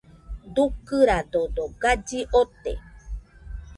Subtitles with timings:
[0.55, 2.71] Dukɨradodo galli ote.